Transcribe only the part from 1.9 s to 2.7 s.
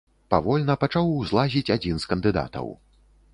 з кандыдатаў.